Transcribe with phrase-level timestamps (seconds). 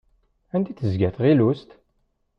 [0.55, 1.69] Anda d-tezga tɣilust?